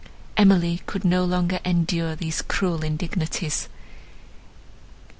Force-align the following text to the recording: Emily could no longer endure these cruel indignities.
Emily 0.35 0.81
could 0.87 1.05
no 1.05 1.23
longer 1.23 1.59
endure 1.63 2.15
these 2.15 2.41
cruel 2.41 2.81
indignities. 2.83 3.69